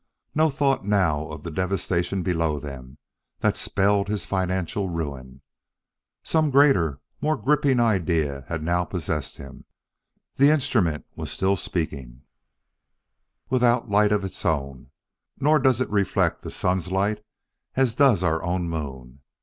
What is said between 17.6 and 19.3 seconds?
as does our own moon.